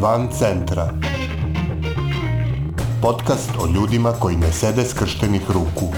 Van 0.00 0.28
centra. 0.38 0.92
Podcast 3.02 3.50
o 3.58 3.66
ljudima 3.66 4.12
koji 4.12 4.36
ne 4.36 4.52
sede 4.52 4.84
skrštenih 4.84 5.42
ruku. 5.48 5.92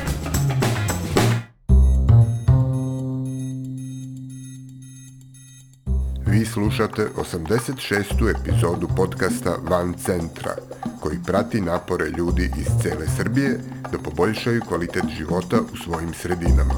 Vi 6.26 6.46
slušate 6.46 7.08
86. 7.16 8.40
epizodu 8.40 8.88
podcasta 8.96 9.56
Van 9.70 9.94
centra, 9.94 10.54
koji 11.00 11.18
prati 11.26 11.60
napore 11.60 12.08
ljudi 12.18 12.50
iz 12.56 12.82
cele 12.82 13.06
Srbije 13.16 13.58
da 13.92 13.98
poboljšaju 13.98 14.60
kvalitet 14.68 15.04
života 15.18 15.56
u 15.72 15.76
svojim 15.76 16.14
sredinama. 16.14 16.74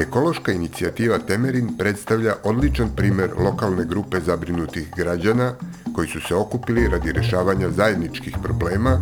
Ekološka 0.00 0.52
inicijativa 0.52 1.18
Temerin 1.18 1.76
predstavlja 1.78 2.34
odličan 2.44 2.88
primer 2.96 3.30
lokalne 3.38 3.84
grupe 3.84 4.20
zabrinutih 4.20 4.90
građana 4.96 5.54
koji 5.98 6.08
su 6.08 6.20
se 6.20 6.34
okupili 6.34 6.88
radi 6.88 7.12
rešavanja 7.12 7.70
zajedničkih 7.70 8.36
problema 8.42 9.00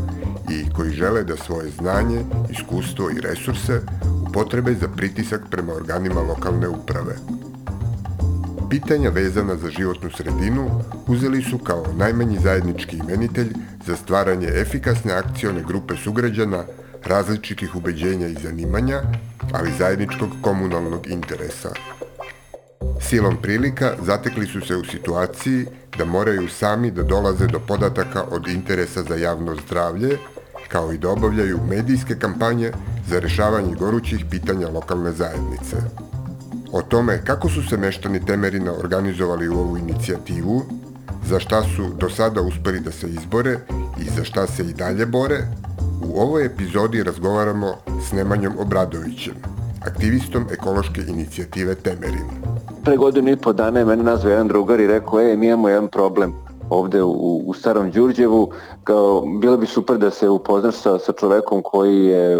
i 0.50 0.72
koji 0.72 0.90
žele 0.90 1.24
da 1.24 1.36
svoje 1.36 1.70
znanje, 1.70 2.20
iskustvo 2.50 3.10
i 3.10 3.20
resurse 3.20 3.80
upotrebe 4.28 4.74
za 4.74 4.88
pritisak 4.88 5.40
prema 5.50 5.72
organima 5.72 6.20
lokalne 6.20 6.68
uprave. 6.68 7.16
Pitanja 8.70 9.10
vezana 9.10 9.56
za 9.56 9.70
životnu 9.70 10.10
sredinu 10.10 10.70
uzeli 11.06 11.42
su 11.42 11.58
kao 11.58 11.84
najmanji 11.98 12.38
zajednički 12.38 12.96
imenitelj 12.96 13.52
za 13.86 13.96
stvaranje 13.96 14.46
efikasne 14.46 15.12
akcione 15.12 15.62
grupe 15.68 15.96
sugrađana 15.96 16.64
različitih 17.04 17.76
ubeđenja 17.76 18.28
i 18.28 18.42
zanimanja, 18.42 19.02
ali 19.52 19.78
zajedničkog 19.78 20.30
komunalnog 20.42 21.06
interesa. 21.10 21.70
Silom 23.00 23.36
prilika 23.42 23.92
zatekli 24.02 24.46
su 24.46 24.60
se 24.60 24.76
u 24.76 24.84
situaciji 24.84 25.66
da 25.98 26.04
moraju 26.04 26.48
sami 26.48 26.90
da 26.90 27.02
dolaze 27.02 27.46
do 27.46 27.60
podataka 27.60 28.24
od 28.30 28.48
interesa 28.48 29.02
za 29.02 29.14
javno 29.14 29.56
zdravlje, 29.66 30.18
kao 30.68 30.92
i 30.92 30.98
da 30.98 31.08
obavljaju 31.08 31.60
medijske 31.68 32.18
kampanje 32.18 32.72
za 33.08 33.18
rešavanje 33.18 33.74
gorućih 33.74 34.24
pitanja 34.30 34.68
lokalne 34.68 35.12
zajednice. 35.12 35.76
O 36.72 36.82
tome 36.82 37.20
kako 37.24 37.48
su 37.48 37.68
se 37.68 37.76
meštani 37.76 38.24
Temerina 38.26 38.72
organizovali 38.72 39.48
u 39.48 39.58
ovu 39.58 39.78
inicijativu, 39.78 40.62
za 41.28 41.40
šta 41.40 41.62
su 41.62 41.94
do 42.00 42.10
sada 42.10 42.40
uspeli 42.40 42.80
da 42.80 42.92
se 42.92 43.08
izbore 43.08 43.58
i 44.00 44.04
za 44.16 44.24
šta 44.24 44.46
se 44.46 44.62
i 44.62 44.72
dalje 44.72 45.06
bore, 45.06 45.38
u 46.02 46.20
ovoj 46.20 46.46
epizodi 46.46 47.02
razgovaramo 47.02 47.76
s 48.08 48.12
Nemanjom 48.12 48.58
Obradovićem, 48.58 49.34
aktivistom 49.80 50.46
ekološke 50.52 51.02
inicijative 51.08 51.74
Temerin. 51.74 52.45
Pre 52.86 52.96
godinu 52.96 53.30
i 53.30 53.36
po 53.36 53.52
dana 53.52 53.78
je 53.78 53.84
mene 53.84 54.02
nazvao 54.02 54.30
jedan 54.30 54.48
drugar 54.48 54.80
i 54.80 54.86
rekao, 54.86 55.20
e, 55.20 55.36
mi 55.36 55.46
imamo 55.46 55.68
jedan 55.68 55.88
problem 55.88 56.34
ovde 56.70 57.02
u, 57.02 57.42
u 57.46 57.54
Starom 57.54 57.90
Đurđevu, 57.90 58.50
kao, 58.84 59.24
bilo 59.40 59.56
bi 59.56 59.66
super 59.66 59.98
da 59.98 60.10
se 60.10 60.28
upoznaš 60.28 60.74
sa, 60.74 60.98
sa 60.98 61.12
čovekom 61.12 61.62
koji, 61.64 62.04
je, 62.04 62.38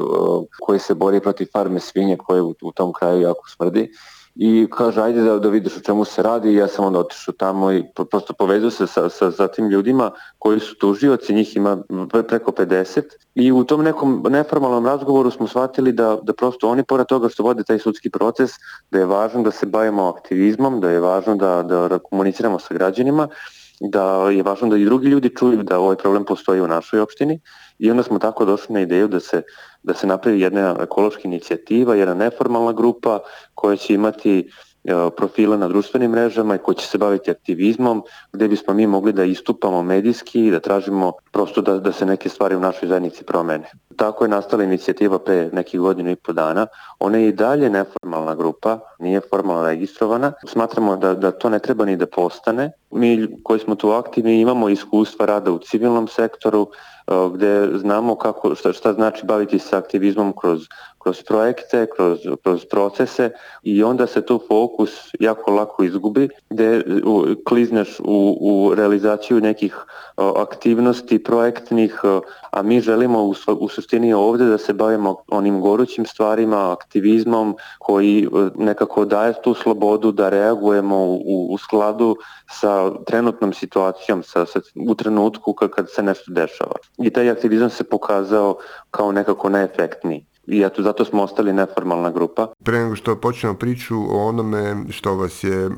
koji 0.61 0.79
se 0.79 0.95
bori 0.95 1.21
protiv 1.21 1.47
farme 1.53 1.81
svinje 1.81 2.17
koje 2.17 2.43
u, 2.43 2.55
u 2.63 2.73
tom 2.73 2.93
kraju 2.93 3.21
jako 3.21 3.49
smrdi 3.49 3.91
i 4.37 4.69
kaže 4.71 5.03
ajde 5.03 5.23
da, 5.23 5.39
da 5.39 5.49
vidiš 5.49 5.77
o 5.77 5.81
čemu 5.81 6.05
se 6.05 6.23
radi. 6.23 6.53
I 6.53 6.55
ja 6.55 6.69
sam 6.69 6.85
onda 6.85 6.99
otišao 6.99 7.35
tamo 7.39 7.73
i 7.73 7.85
prosto 8.11 8.33
povezao 8.33 8.71
se 8.71 8.87
sa, 8.87 9.09
sa, 9.09 9.31
sa 9.33 9.49
tim 9.49 9.69
ljudima 9.69 10.11
koji 10.39 10.61
su 10.61 10.75
tužioci, 10.75 11.35
njih 11.35 11.57
ima 11.57 11.79
preko 12.29 12.51
50 12.53 13.03
i 13.35 13.53
u 13.53 13.65
tom 13.65 13.85
nekom 13.85 14.27
neformalnom 14.31 14.87
razgovoru 14.87 15.31
smo 15.31 15.47
shvatili 15.47 15.93
da, 15.93 16.19
da 16.23 16.33
prosto 16.33 16.69
oni 16.69 16.85
pored 16.85 17.07
toga 17.07 17.29
što 17.29 17.43
vode 17.43 17.65
taj 17.65 17.79
sudski 17.79 18.11
proces, 18.11 18.51
da 18.91 18.99
je 18.99 19.07
važno 19.07 19.43
da 19.43 19.51
se 19.51 19.67
bavimo 19.67 20.09
aktivizmom, 20.09 20.81
da 20.81 20.91
je 20.91 21.01
važno 21.01 21.37
da, 21.37 21.63
da 21.63 21.99
komuniciramo 21.99 22.59
sa 22.59 22.75
građanima 22.75 23.29
da 23.81 24.31
je 24.31 24.43
važno 24.43 24.69
da 24.69 24.77
i 24.77 24.85
drugi 24.85 25.09
ljudi 25.09 25.37
čuju 25.37 25.63
da 25.63 25.79
ovaj 25.79 25.97
problem 25.97 26.25
postoji 26.25 26.61
u 26.61 26.69
našoj 26.69 27.01
opštini 27.01 27.41
i 27.79 27.91
onda 27.91 28.03
smo 28.03 28.19
tako 28.19 28.45
došli 28.45 28.75
na 28.75 28.81
ideju 28.81 29.09
da 29.09 29.21
se, 29.21 29.43
da 29.83 29.95
se 29.95 30.07
napravi 30.07 30.41
jedna 30.41 30.77
ekološka 30.81 31.23
inicijativa, 31.25 31.95
jedna 31.95 32.15
neformalna 32.15 32.73
grupa 32.73 33.19
koja 33.55 33.77
će 33.77 33.95
imati 33.95 34.51
E, 34.87 35.11
profila 35.17 35.57
na 35.57 35.69
društvenim 35.69 36.11
mrežama 36.11 36.55
i 36.55 36.59
koji 36.59 36.75
će 36.75 36.87
se 36.87 36.99
baviti 36.99 37.31
aktivizmom, 37.31 38.03
gde 38.33 38.49
bismo 38.49 38.75
mi 38.75 38.87
mogli 38.87 39.13
da 39.13 39.25
istupamo 39.25 39.83
medijski 39.83 40.47
i 40.47 40.51
da 40.51 40.61
tražimo 40.61 41.13
prosto 41.33 41.63
da, 41.63 41.79
da 41.79 41.93
se 41.93 42.07
neke 42.07 42.29
stvari 42.29 42.57
u 42.57 42.61
našoj 42.61 42.89
zajednici 42.89 43.25
promene. 43.25 43.71
Tako 43.97 44.25
je 44.25 44.29
nastala 44.29 44.65
inicijativa 44.65 45.19
pre 45.19 45.51
nekih 45.53 45.81
godina 45.81 46.11
i 46.11 46.17
po 46.17 46.33
dana. 46.33 46.67
Ona 46.99 47.19
je 47.19 47.29
i 47.29 47.33
dalje 47.33 47.71
neformalna 47.71 48.35
grupa, 48.35 48.79
nije 48.99 49.21
formalno 49.31 49.67
registrovana. 49.67 50.33
Smatramo 50.47 50.97
da, 50.97 51.15
da 51.15 51.31
to 51.31 51.49
ne 51.49 51.59
treba 51.59 51.85
ni 51.85 51.97
da 51.97 52.07
postane. 52.07 52.71
Mi 52.91 53.29
koji 53.43 53.61
smo 53.61 53.75
tu 53.75 53.91
aktivni 53.91 54.41
imamo 54.41 54.69
iskustva 54.69 55.27
rada 55.27 55.53
u 55.53 55.59
civilnom 55.59 56.09
sektoru, 56.09 56.69
e, 57.07 57.13
gde 57.35 57.69
znamo 57.75 58.15
kako, 58.15 58.55
šta, 58.55 58.73
šta 58.73 58.93
znači 58.93 59.27
baviti 59.27 59.59
se 59.59 59.77
aktivizmom 59.77 60.33
kroz 60.41 60.67
kroz 61.07 61.23
projekte, 61.23 61.87
kroz, 61.97 62.19
kroz 62.43 62.65
procese 62.71 63.31
i 63.63 63.83
onda 63.83 64.07
se 64.07 64.27
tu 64.27 64.41
fokus 64.49 64.91
jako 65.21 65.51
lako 65.51 65.85
izgubi 65.85 66.29
gde 66.51 66.83
klizneš 67.49 68.01
u, 68.01 68.39
u 68.41 68.75
realizaciju 68.75 69.41
nekih 69.41 69.77
aktivnosti 70.17 71.23
projektnih, 71.23 72.01
a 72.51 72.63
mi 72.63 72.81
želimo 72.81 73.23
u, 73.23 73.35
u 73.59 73.69
suštini 73.87 74.13
ovde 74.13 74.45
da 74.45 74.59
se 74.59 74.73
bavimo 74.73 75.17
onim 75.29 75.61
gorućim 75.61 76.07
stvarima, 76.07 76.73
aktivizmom 76.73 77.57
koji 77.79 78.29
nekako 78.57 79.05
daje 79.05 79.35
tu 79.43 79.55
slobodu 79.55 80.13
da 80.13 80.29
reagujemo 80.29 80.97
u, 80.97 81.47
u 81.51 81.59
skladu 81.59 82.17
sa 82.51 82.91
trenutnom 83.05 83.53
situacijom, 83.53 84.23
sa, 84.23 84.47
sa, 84.47 84.61
u 84.89 84.95
trenutku 84.95 85.53
kad, 85.53 85.71
kad 85.71 85.87
se 85.91 86.03
nešto 86.03 86.33
dešava. 86.33 86.77
I 86.99 87.11
taj 87.11 87.31
aktivizam 87.31 87.71
se 87.71 87.85
pokazao 87.85 88.57
kao 88.91 89.13
nekako 89.13 89.49
neefektniji 89.49 90.27
i 90.47 90.63
eto 90.63 90.83
zato 90.83 91.05
smo 91.05 91.23
ostali 91.23 91.53
neformalna 91.53 92.11
grupa. 92.11 92.47
Pre 92.65 92.79
nego 92.79 92.97
što 92.97 93.17
počnemo 93.17 93.55
priču 93.55 93.97
o 93.97 94.29
onome 94.29 94.77
što 94.91 95.15
vas 95.15 95.45
je, 95.45 95.71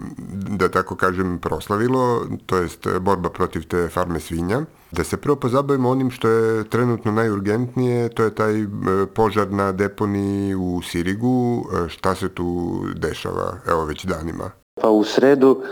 da 0.49 0.69
tako 0.69 0.97
kažem, 0.97 1.39
proslavilo, 1.39 2.27
to 2.47 2.57
jest 2.57 2.87
borba 3.01 3.31
protiv 3.31 3.67
te 3.67 3.89
farme 3.89 4.21
svinja, 4.21 4.61
da 4.93 5.05
se 5.05 5.17
prvo 5.17 5.37
pozabavimo 5.37 5.91
onim 5.91 6.11
što 6.11 6.29
je 6.29 6.65
trenutno 6.65 7.13
najurgentnije, 7.13 8.09
to 8.09 8.25
je 8.25 8.35
taj 8.35 8.63
e, 8.63 8.67
požar 9.15 9.53
na 9.53 9.73
deponiji 9.73 10.55
u 10.55 10.83
Sirigu, 10.83 11.65
e, 11.87 11.89
šta 11.89 12.15
se 12.15 12.29
tu 12.29 12.79
dešava, 12.95 13.55
evo 13.69 13.85
već 13.85 14.05
danima? 14.05 14.51
Pa 14.83 14.89
u 14.89 15.05
sredu 15.05 15.63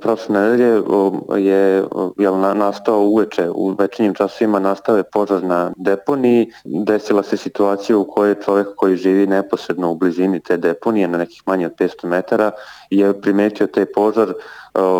prošle 0.00 0.40
nedelje 0.40 0.82
je 1.38 1.84
jel, 2.18 2.38
nastao 2.38 3.00
uveče, 3.00 3.50
u 3.50 3.74
večernjim 3.78 4.14
časovima 4.14 4.58
nastao 4.58 4.96
je 4.96 5.02
požar 5.12 5.42
na 5.42 5.72
deponiji. 5.76 6.52
Desila 6.64 7.22
se 7.22 7.36
situacija 7.36 7.98
u 7.98 8.04
kojoj 8.04 8.34
čovek 8.44 8.68
koji 8.76 8.96
živi 8.96 9.26
neposredno 9.26 9.90
u 9.90 9.94
blizini 9.94 10.40
te 10.40 10.56
deponije 10.56 11.08
na 11.08 11.18
nekih 11.18 11.42
manje 11.46 11.66
od 11.66 11.72
500 11.78 12.06
metara 12.06 12.50
je 12.90 13.20
primetio 13.20 13.66
taj 13.66 13.86
požar. 13.86 14.32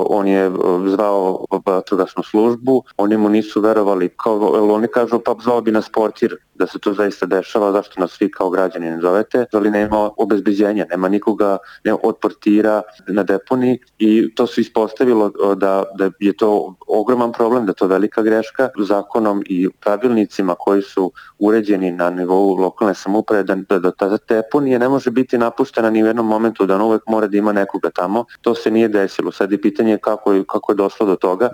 On 0.09 0.29
je 0.29 0.51
zvao 0.87 1.45
vatrogasnu 1.67 2.23
službu, 2.23 2.83
oni 2.97 3.17
mu 3.17 3.29
nisu 3.29 3.61
verovali, 3.61 4.09
kao, 4.09 4.39
oni 4.75 4.89
kažu 4.89 5.19
pa 5.19 5.35
zvao 5.43 5.61
bi 5.61 5.71
nas 5.71 5.89
portir 5.89 6.37
da 6.55 6.67
se 6.67 6.79
to 6.79 6.93
zaista 6.93 7.27
dešava, 7.27 7.73
zašto 7.73 8.01
nas 8.01 8.21
vi 8.21 8.31
kao 8.31 8.51
građani 8.51 8.91
ne 8.91 9.01
zovete, 9.01 9.47
ali 9.53 9.71
nema 9.71 10.11
obezbeđenja, 10.17 10.87
nema 10.91 11.09
nikoga 11.09 11.59
nema 11.85 11.99
od 12.03 12.17
portira 12.23 12.83
na 13.09 13.23
deponiji 13.23 13.79
i 13.99 14.30
to 14.35 14.47
se 14.47 14.61
ispostavilo 14.61 15.29
da, 15.57 15.85
da 15.99 16.11
je 16.21 16.33
to 16.33 16.75
ogroman 16.87 17.33
problem, 17.33 17.67
da 17.67 17.73
to 17.73 17.87
velika 17.87 18.23
greška 18.23 18.69
zakonom 18.79 19.43
i 19.47 19.69
pravilnicima 19.81 20.55
koji 20.59 20.83
su 20.83 21.13
uređeni 21.39 21.91
na 21.91 22.11
nivou 22.11 22.55
lokalne 22.55 22.95
samuprave, 22.95 23.43
da, 23.43 23.55
da, 23.55 23.79
da 23.79 23.91
ta 23.91 24.19
deponija 24.29 24.79
ne 24.79 24.89
može 24.89 25.11
biti 25.11 25.39
napuštena 25.39 25.91
ni 25.91 26.03
u 26.03 26.07
jednom 26.07 26.27
momentu, 26.27 26.67
da 26.67 26.75
on 26.75 26.83
uvek 26.83 27.03
mora 27.07 27.27
da 27.27 27.37
ima 27.37 27.53
nekoga 27.53 27.91
tamo. 27.91 28.25
To 28.41 28.55
se 28.55 28.71
nije 28.71 28.89
desilo. 28.89 29.33
Sad 29.33 29.53
je 29.53 29.61
pitanje 29.61 29.99
kako 29.99 30.45
kako 30.47 30.73
je 30.73 30.77
došlo 30.77 31.07
do 31.07 31.17
toga. 31.17 31.51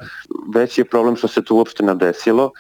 Veći 0.55 0.81
je 0.81 0.85
problem 0.85 1.17
što 1.17 1.29
se 1.29 1.45
to 1.45 1.55
uopšte 1.55 1.83
nadesilo. 1.83 2.51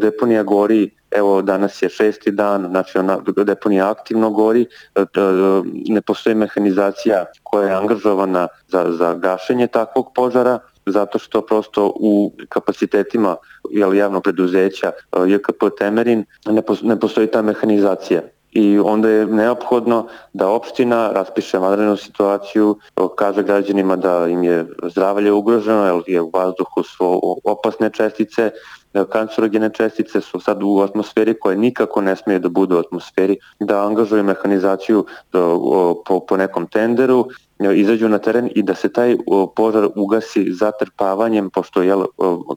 Deponija 0.00 0.42
gori 0.42 0.97
Evo 1.10 1.42
danas 1.42 1.82
je 1.82 1.88
šesti 1.88 2.30
dan, 2.30 2.66
znači 2.70 2.98
ona 2.98 3.18
deponija 3.44 3.90
aktivno 3.90 4.30
gori, 4.30 4.62
e, 4.94 5.00
e, 5.00 5.04
ne 5.88 6.00
postoji 6.00 6.34
mehanizacija 6.34 7.24
koja 7.42 7.68
je 7.68 7.74
angažovana 7.74 8.48
za, 8.68 8.86
za 8.88 9.14
gašenje 9.14 9.66
takvog 9.66 10.12
požara, 10.14 10.58
zato 10.86 11.18
što 11.18 11.46
prosto 11.46 11.92
u 12.00 12.32
kapacitetima 12.48 13.36
jel, 13.70 13.94
javnog 13.94 14.22
preduzeća 14.22 14.92
e, 14.92 15.30
JKP 15.30 15.64
Temerin 15.78 16.24
ne, 16.46 16.62
ne 16.82 17.00
postoji 17.00 17.26
ta 17.26 17.42
mehanizacija. 17.42 18.20
I 18.52 18.78
onda 18.78 19.08
je 19.08 19.26
neophodno 19.26 20.06
da 20.32 20.48
opština 20.48 21.10
raspiše 21.12 21.58
vanrednu 21.58 21.96
situaciju, 21.96 22.78
kaže 23.16 23.42
građanima 23.42 23.96
da 23.96 24.26
im 24.28 24.42
je 24.42 24.66
zdravlje 24.82 25.32
ugroženo, 25.32 25.86
jer 25.86 26.02
je 26.06 26.20
u 26.20 26.30
vazduhu 26.34 26.82
su 26.82 27.20
opasne 27.44 27.90
čestice 27.90 28.50
kancerogene 29.10 29.70
čestice 29.70 30.20
su 30.20 30.40
sad 30.40 30.62
u 30.62 30.80
atmosferi 30.80 31.34
koje 31.40 31.56
nikako 31.56 32.00
ne 32.00 32.16
smije 32.16 32.38
da 32.38 32.48
budu 32.48 32.76
u 32.76 32.78
atmosferi, 32.78 33.36
da 33.60 33.86
angažuju 33.86 34.24
mehanizaciju 34.24 35.04
da, 35.32 35.38
po, 36.06 36.20
po 36.28 36.36
nekom 36.36 36.66
tenderu, 36.66 37.28
izađu 37.74 38.08
na 38.08 38.18
teren 38.18 38.50
i 38.54 38.62
da 38.62 38.74
se 38.74 38.88
taj 38.92 39.16
požar 39.56 39.88
ugasi 39.96 40.52
zatrpavanjem, 40.52 41.50
pošto 41.50 41.82
jel, 41.82 42.04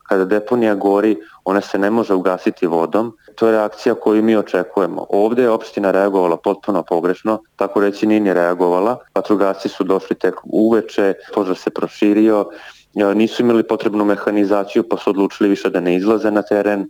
kada 0.07 0.25
deponija 0.25 0.75
gori, 0.75 1.17
ona 1.45 1.61
se 1.61 1.79
ne 1.79 1.89
može 1.89 2.13
ugasiti 2.13 2.67
vodom. 2.67 3.17
To 3.35 3.47
je 3.47 3.51
reakcija 3.51 3.95
koju 3.95 4.23
mi 4.23 4.35
očekujemo. 4.35 5.05
Ovde 5.09 5.41
je 5.41 5.49
opština 5.49 5.91
reagovala 5.91 6.37
potpuno 6.37 6.83
pogrešno, 6.83 7.39
tako 7.55 7.79
reći 7.79 8.07
nije 8.07 8.19
ni 8.19 8.33
reagovala. 8.33 8.97
Patrogasci 9.13 9.69
su 9.69 9.83
došli 9.83 10.15
tek 10.15 10.35
uveče, 10.43 11.13
požar 11.33 11.57
se 11.57 11.69
proširio, 11.69 12.45
nisu 12.93 13.41
imali 13.43 13.63
potrebnu 13.63 14.05
mehanizaciju 14.05 14.83
pa 14.89 14.97
su 14.97 15.09
odlučili 15.09 15.49
više 15.49 15.69
da 15.69 15.79
ne 15.79 15.95
izlaze 15.95 16.31
na 16.31 16.41
teren. 16.41 16.89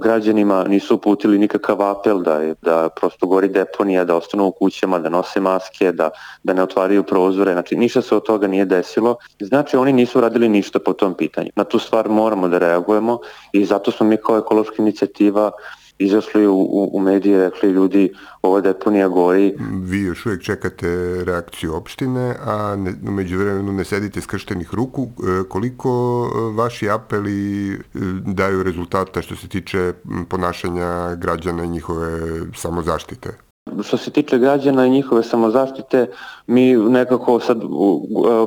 Građanima 0.00 0.64
nisu 0.64 0.94
uputili 0.94 1.38
nikakav 1.38 1.82
apel 1.82 2.22
da, 2.22 2.40
da 2.62 2.88
prosto 2.88 3.26
gori 3.26 3.48
deponija, 3.48 4.04
da 4.04 4.16
ostanu 4.16 4.46
u 4.46 4.52
kućama, 4.52 4.98
da 4.98 5.08
nose 5.08 5.40
maske, 5.40 5.92
da, 5.92 6.10
da 6.42 6.52
ne 6.52 6.62
otvaraju 6.62 7.02
prozore. 7.02 7.52
Znači 7.52 7.76
ništa 7.76 8.02
se 8.02 8.16
od 8.16 8.26
toga 8.26 8.46
nije 8.46 8.64
desilo. 8.64 9.16
Znači 9.40 9.76
oni 9.76 9.92
nisu 9.92 10.20
radili 10.20 10.48
ništa 10.48 10.78
po 10.78 10.92
tom 10.92 11.14
pitanju. 11.14 11.50
Na 11.56 11.64
tu 11.64 11.78
stvar 11.78 12.08
moramo 12.08 12.48
da 12.48 12.58
reagujemo 12.58 13.18
i 13.52 13.64
zato 13.64 13.90
smo 13.90 14.06
mi 14.06 14.16
kao 14.16 14.38
ekološka 14.38 14.76
inicijativa 14.78 15.50
izašli 15.98 16.46
u, 16.46 16.90
u 16.92 17.00
medije, 17.00 17.38
rekli 17.38 17.70
ljudi 17.70 18.12
ova 18.42 18.60
deponija 18.60 19.08
gori. 19.08 19.54
Vi 19.82 20.00
još 20.00 20.26
uvijek 20.26 20.42
čekate 20.42 20.88
reakciju 21.24 21.74
opštine, 21.74 22.34
a 22.46 22.76
ne, 22.76 22.94
umeđu 23.08 23.38
vremenu 23.38 23.72
ne 23.72 23.84
sedite 23.84 24.20
skrštenih 24.20 24.74
ruku. 24.74 25.02
E, 25.02 25.48
koliko 25.48 25.90
e, 26.26 26.56
vaši 26.56 26.90
apeli 26.90 27.72
e, 27.72 27.78
daju 28.26 28.62
rezultata 28.62 29.22
što 29.22 29.36
se 29.36 29.48
tiče 29.48 29.92
ponašanja 30.28 31.14
građana 31.14 31.64
i 31.64 31.68
njihove 31.68 32.20
samozaštite? 32.54 33.51
Što 33.82 33.96
se 33.96 34.10
tiče 34.10 34.38
građana 34.38 34.86
i 34.86 34.90
njihove 34.90 35.22
samozaštite, 35.22 36.06
mi 36.46 36.76
nekako 36.76 37.40
sad, 37.40 37.62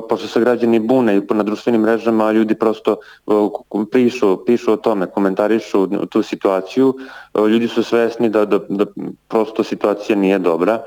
pošto 0.08 0.28
se 0.28 0.40
građani 0.40 0.78
bune 0.78 1.16
i 1.16 1.34
na 1.34 1.42
društvenim 1.42 1.80
mrežama, 1.80 2.32
ljudi 2.32 2.54
prosto 2.54 2.96
pišu, 3.92 4.44
pišu 4.46 4.72
o 4.72 4.76
tome, 4.76 5.06
komentarišu 5.06 6.06
tu 6.06 6.22
situaciju, 6.22 6.94
ljudi 7.50 7.68
su 7.68 7.82
svesni 7.82 8.28
da, 8.28 8.44
da, 8.44 8.58
da 8.68 8.86
prosto 9.28 9.64
situacija 9.64 10.16
nije 10.16 10.38
dobra. 10.38 10.82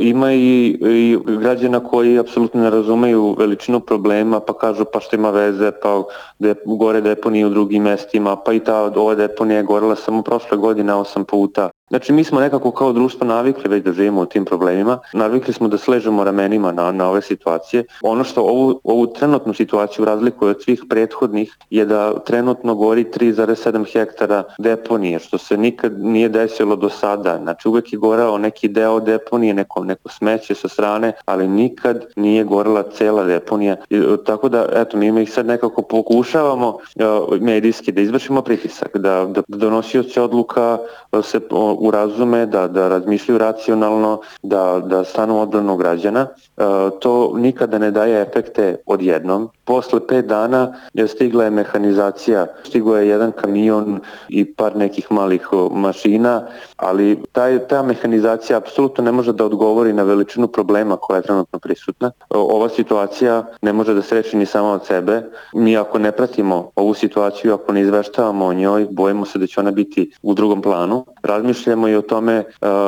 Ima 0.00 0.32
i, 0.32 0.78
i 0.80 1.18
građana 1.26 1.80
koji 1.80 2.18
apsolutno 2.18 2.60
ne 2.60 2.70
razumeju 2.70 3.36
veličinu 3.38 3.80
problema, 3.80 4.40
pa 4.40 4.52
kažu 4.58 4.84
pa 4.92 5.00
što 5.00 5.16
ima 5.16 5.30
veze, 5.30 5.72
pa 5.82 6.02
de, 6.38 6.54
gore 6.66 7.00
deponije 7.00 7.46
u 7.46 7.50
drugim 7.50 7.82
mestima, 7.82 8.36
pa 8.36 8.52
i 8.52 8.60
ta 8.60 8.82
ova 8.96 9.14
deponija 9.14 9.56
je 9.56 9.62
gorela 9.62 9.96
samo 9.96 10.22
prošle 10.22 10.56
godine 10.58 10.94
osam 10.94 11.24
puta. 11.24 11.70
Znači 11.88 12.12
mi 12.12 12.24
smo 12.24 12.40
nekako 12.40 12.70
kao 12.70 12.92
društvo 12.92 13.26
navikli 13.26 13.70
već 13.70 13.84
da 13.84 13.92
živimo 13.92 14.20
u 14.20 14.26
tim 14.26 14.44
problemima, 14.44 14.98
navikli 15.12 15.52
smo 15.52 15.68
da 15.68 15.78
sležemo 15.78 16.24
ramenima 16.24 16.72
na, 16.72 16.92
na 16.92 17.10
ove 17.10 17.22
situacije. 17.22 17.84
Ono 18.02 18.24
što 18.24 18.42
ovu, 18.42 18.80
ovu 18.84 19.06
trenutnu 19.06 19.54
situaciju 19.54 20.04
razlikuje 20.04 20.50
od 20.50 20.62
svih 20.62 20.82
prethodnih 20.90 21.56
je 21.70 21.84
da 21.84 22.18
trenutno 22.20 22.74
gori 22.74 23.04
3,7 23.04 23.92
hektara 23.92 24.42
deponije, 24.58 25.18
što 25.18 25.38
se 25.38 25.56
nikad 25.56 25.98
nije 25.98 26.28
desilo 26.28 26.76
do 26.76 26.90
sada. 26.90 27.38
Znači 27.42 27.68
uvek 27.68 27.92
je 27.92 27.98
gorao 27.98 28.38
neki 28.38 28.68
deo 28.68 29.00
deponije, 29.00 29.54
neko, 29.54 29.84
neko 29.84 30.08
smeće 30.08 30.54
sa 30.54 30.68
strane, 30.68 31.12
ali 31.24 31.48
nikad 31.48 32.04
nije 32.16 32.44
gorela 32.44 32.82
cela 32.82 33.24
deponija. 33.24 33.76
I, 33.90 34.02
tako 34.26 34.48
da, 34.48 34.66
eto, 34.72 34.96
mi 34.96 35.22
ih 35.22 35.32
sad 35.32 35.46
nekako 35.46 35.82
pokušavamo 35.82 36.68
uh, 36.68 37.40
medijski 37.40 37.92
da 37.92 38.00
izvršimo 38.00 38.42
pritisak, 38.42 38.96
da, 38.96 39.26
da 39.28 39.42
donosioci 39.48 40.20
odluka 40.20 40.78
se 41.22 41.40
urazume, 41.80 42.46
da, 42.46 42.68
da 42.68 42.88
razmišljaju 42.88 43.38
racionalno, 43.38 44.20
da, 44.42 44.82
da 44.84 45.04
stanu 45.04 45.40
odbranu 45.40 45.76
građana. 45.76 46.20
E, 46.20 46.62
to 47.00 47.32
nikada 47.36 47.78
ne 47.78 47.90
daje 47.90 48.22
efekte 48.22 48.76
odjednom. 48.86 49.48
Posle 49.64 50.06
pet 50.06 50.26
dana 50.26 50.72
je 50.94 51.08
stigla 51.08 51.44
je 51.44 51.50
mehanizacija, 51.50 52.46
stigo 52.64 52.96
je 52.96 53.08
jedan 53.08 53.32
kamion 53.32 54.00
i 54.28 54.44
par 54.44 54.76
nekih 54.76 55.12
malih 55.12 55.48
mašina, 55.72 56.46
ali 56.76 57.22
taj, 57.32 57.58
ta 57.68 57.82
mehanizacija 57.82 58.56
apsolutno 58.56 59.04
ne 59.04 59.12
može 59.12 59.32
da 59.32 59.44
odgovori 59.44 59.92
na 59.92 60.02
veličinu 60.02 60.48
problema 60.48 60.96
koja 60.96 61.16
je 61.16 61.22
trenutno 61.22 61.58
prisutna. 61.58 62.10
Ova 62.30 62.68
situacija 62.68 63.44
ne 63.62 63.72
može 63.72 63.94
da 63.94 64.02
se 64.02 64.14
reči 64.14 64.36
ni 64.36 64.46
sama 64.46 64.72
od 64.72 64.86
sebe. 64.86 65.22
Mi 65.54 65.76
ako 65.76 65.98
ne 65.98 66.12
pratimo 66.12 66.70
ovu 66.76 66.94
situaciju, 66.94 67.54
ako 67.54 67.72
ne 67.72 67.80
izveštavamo 67.80 68.46
o 68.46 68.54
njoj, 68.54 68.86
bojimo 68.90 69.26
se 69.26 69.38
da 69.38 69.46
će 69.46 69.60
ona 69.60 69.70
biti 69.70 70.10
u 70.22 70.34
drugom 70.34 70.62
planu. 70.62 71.04
Razmišljamo 71.22 71.88
i 71.88 71.96
o 71.96 72.02
tome 72.02 72.44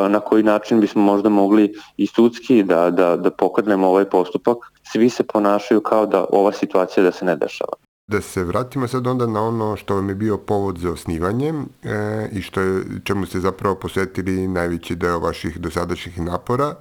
na 0.08 0.20
koji 0.20 0.42
način 0.42 0.80
bismo 0.80 1.02
možda 1.02 1.28
mogli 1.28 1.74
i 1.96 2.06
sudski 2.06 2.62
da, 2.62 2.90
da, 2.90 3.16
da 3.16 3.30
pokrenemo 3.30 3.88
ovaj 3.88 4.04
postupak. 4.04 4.56
Svi 4.92 5.08
se 5.10 5.22
ponašaju 5.22 5.80
kao 5.80 6.06
da 6.06 6.24
ova 6.30 6.52
situacija 6.52 6.65
da 6.96 7.12
se 7.12 7.24
ne 7.24 7.36
dešava. 7.36 7.72
Da 8.08 8.20
se 8.20 8.44
vratimo 8.44 8.88
sad 8.88 9.06
onda 9.06 9.26
na 9.26 9.42
ono 9.42 9.76
što 9.76 9.94
vam 9.94 10.08
je 10.08 10.14
bio 10.14 10.36
povod 10.38 10.78
za 10.78 10.90
osnivanje 10.90 11.48
e, 11.48 12.28
i 12.32 12.42
što 12.42 12.60
je, 12.60 12.82
čemu 13.04 13.26
ste 13.26 13.40
zapravo 13.40 13.74
posvetili 13.74 14.48
najveći 14.48 14.94
deo 14.94 15.18
vaših 15.18 15.60
dosadašnjih 15.60 16.20
napora, 16.20 16.74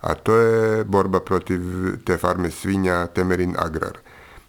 a 0.00 0.14
to 0.14 0.34
je 0.34 0.84
borba 0.84 1.20
protiv 1.20 1.60
te 2.04 2.16
farme 2.16 2.50
svinja 2.50 3.06
Temerin 3.06 3.54
Agrar. 3.58 3.98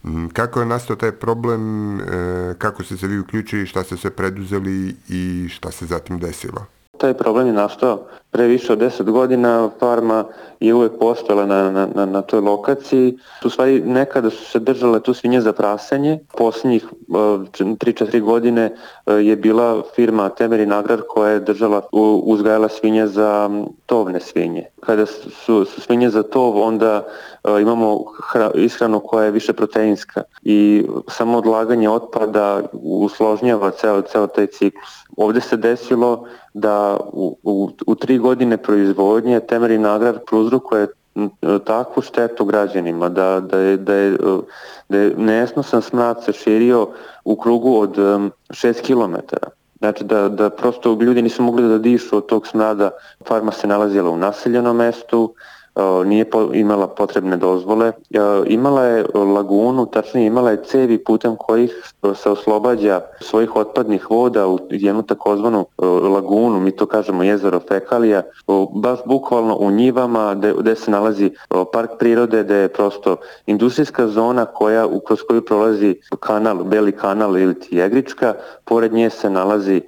Mm, 0.04 0.28
kako 0.28 0.60
je 0.60 0.66
nastao 0.66 0.96
taj 0.96 1.12
problem, 1.12 2.00
e, 2.01 2.04
kako 2.57 2.84
ste 2.84 2.98
se 2.98 3.07
vi 3.07 3.19
uključili, 3.19 3.66
šta 3.66 3.84
ste 3.84 3.98
sve 3.98 4.10
preduzeli 4.10 4.96
i 5.10 5.50
šta 5.50 5.72
se 5.72 5.86
zatim 5.86 6.19
desilo? 6.19 6.66
Taj 7.03 7.13
problem 7.13 7.47
je 7.47 7.53
nastao 7.53 8.07
pre 8.33 8.47
više 8.47 8.73
od 8.73 8.79
10 8.79 9.11
godina, 9.11 9.69
farma 9.79 10.25
je 10.59 10.73
uvek 10.73 10.91
postojala 11.00 11.45
na, 11.45 11.71
na, 11.71 11.88
na, 11.95 12.05
na 12.05 12.21
toj 12.21 12.39
lokaciji. 12.39 13.17
U 13.45 13.50
stvari 13.50 13.81
nekada 13.81 14.29
su 14.29 14.45
se 14.45 14.59
držale 14.59 15.00
tu 15.00 15.13
svinje 15.13 15.41
za 15.41 15.53
prasanje. 15.53 16.19
Poslednjih 16.38 16.85
3-4 17.07 18.21
godine 18.21 18.75
e, 19.05 19.13
je 19.13 19.35
bila 19.35 19.83
firma 19.95 20.29
Temerin 20.29 20.71
Agrar 20.73 21.01
koja 21.09 21.31
je 21.31 21.39
držala, 21.39 21.81
uzgajala 22.23 22.69
svinje 22.69 23.07
za 23.07 23.50
tovne 23.85 24.19
svinje. 24.19 24.65
Kada 24.79 25.05
su, 25.05 25.65
su 25.65 25.81
svinje 25.81 26.09
za 26.09 26.23
tov, 26.23 26.61
onda 26.61 27.05
e, 27.44 27.61
imamo 27.61 28.03
hra, 28.31 28.51
ishranu 28.55 29.00
koja 29.00 29.25
je 29.25 29.31
više 29.31 29.53
proteinska 29.53 30.21
i 30.44 30.85
samo 31.07 31.38
odlaganje 31.38 31.89
otpada 31.89 32.61
usložnjava 32.73 33.71
ceo, 33.71 34.01
ceo 34.01 34.27
taj 34.27 34.47
ciklus. 34.47 35.03
Ovde 35.17 35.41
se 35.41 35.57
desilo 35.57 36.25
da 36.53 36.97
u, 37.13 37.38
u, 37.44 37.69
u 37.88 37.95
tri 37.95 38.17
godine 38.17 38.57
proizvodnje 38.57 39.39
Temerin 39.39 39.85
Agrar 39.85 40.19
prouzrukuje 40.27 40.88
takvu 41.63 42.01
štetu 42.01 42.45
građanima, 42.45 43.09
da, 43.09 43.39
da, 43.39 43.57
je, 43.57 43.77
da, 43.77 43.93
je, 43.93 44.17
da 44.89 44.98
je 44.98 45.13
nesnosan 45.17 45.81
smrad 45.81 46.24
se 46.24 46.33
širio 46.33 46.88
u 47.25 47.36
krugu 47.36 47.77
od 47.79 47.98
6 47.98 48.31
km. 48.81 49.15
Znači 49.79 50.03
da, 50.03 50.29
da 50.29 50.50
prosto 50.50 50.98
ljudi 51.01 51.22
nisu 51.22 51.43
mogli 51.43 51.67
da 51.69 51.77
dišu 51.77 52.17
od 52.17 52.25
tog 52.25 52.48
smrada. 52.48 52.89
Farma 53.27 53.51
se 53.51 53.67
nalazila 53.67 54.10
u 54.10 54.17
naseljenom 54.17 54.77
mestu, 54.77 55.33
nije 56.06 56.25
imala 56.53 56.88
potrebne 56.88 57.38
dozvole. 57.38 57.92
Imala 58.46 58.84
je 58.84 59.06
lagunu, 59.13 59.86
tačnije 59.86 60.27
imala 60.27 60.51
je 60.51 60.63
cevi 60.63 61.03
putem 61.03 61.36
kojih 61.36 61.92
se 62.15 62.30
oslobađa 62.30 63.01
svojih 63.22 63.56
otpadnih 63.56 64.10
voda 64.10 64.48
u 64.48 64.60
jednu 64.70 65.03
takozvanu 65.03 65.65
lagunu, 66.13 66.60
mi 66.60 66.72
to 66.72 66.86
kažemo 66.86 67.24
jezero 67.24 67.60
fekalija, 67.60 68.22
baš 68.74 69.00
bukvalno 69.06 69.58
u 69.60 69.72
njivama 69.72 70.36
gde, 70.60 70.75
se 70.75 70.92
nalazi 70.92 71.32
park 71.74 71.92
prirode, 72.00 72.44
gde 72.44 72.56
je 72.56 72.68
prosto 72.68 73.15
industrijska 73.46 74.08
zona 74.08 74.46
koja, 74.46 74.88
kroz 75.08 75.20
koju 75.27 75.46
prolazi 75.46 75.96
kanal, 76.20 76.63
Beli 76.63 76.92
kanal 76.92 77.38
ili 77.38 77.60
Tijegrička, 77.60 78.34
pored 78.65 78.94
nje 78.94 79.10
se 79.10 79.30
nalazi 79.30 79.82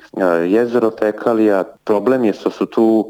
jezero 0.47 0.91
fekalija. 0.99 1.63
Problem 1.85 2.25
je 2.25 2.33
što 2.33 2.49
su 2.49 2.65
tu 2.65 3.09